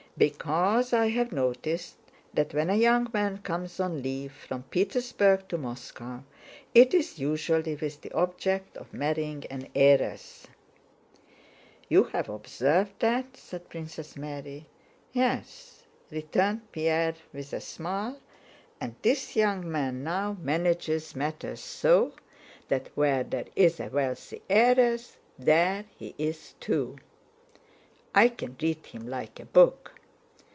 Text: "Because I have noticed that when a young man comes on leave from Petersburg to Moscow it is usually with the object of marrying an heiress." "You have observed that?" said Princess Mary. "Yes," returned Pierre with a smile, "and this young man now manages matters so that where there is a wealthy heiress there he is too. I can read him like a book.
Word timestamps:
"Because 0.17 0.93
I 0.93 1.07
have 1.07 1.31
noticed 1.31 1.95
that 2.31 2.53
when 2.53 2.69
a 2.69 2.75
young 2.75 3.09
man 3.11 3.39
comes 3.39 3.79
on 3.79 4.03
leave 4.03 4.31
from 4.33 4.61
Petersburg 4.63 5.47
to 5.47 5.57
Moscow 5.57 6.23
it 6.75 6.93
is 6.93 7.17
usually 7.17 7.73
with 7.75 8.01
the 8.01 8.11
object 8.11 8.77
of 8.77 8.93
marrying 8.93 9.45
an 9.49 9.69
heiress." 9.73 10.45
"You 11.89 12.03
have 12.03 12.29
observed 12.29 12.99
that?" 12.99 13.35
said 13.35 13.67
Princess 13.69 14.15
Mary. 14.15 14.67
"Yes," 15.11 15.85
returned 16.11 16.71
Pierre 16.71 17.15
with 17.33 17.51
a 17.53 17.61
smile, 17.61 18.19
"and 18.79 18.93
this 19.01 19.35
young 19.35 19.71
man 19.71 20.03
now 20.03 20.37
manages 20.39 21.15
matters 21.15 21.61
so 21.61 22.11
that 22.67 22.91
where 22.93 23.23
there 23.23 23.45
is 23.55 23.79
a 23.79 23.87
wealthy 23.89 24.43
heiress 24.47 25.17
there 25.39 25.85
he 25.97 26.13
is 26.19 26.53
too. 26.59 26.97
I 28.13 28.27
can 28.27 28.55
read 28.61 28.85
him 28.85 29.07
like 29.07 29.39
a 29.39 29.45
book. 29.45 29.93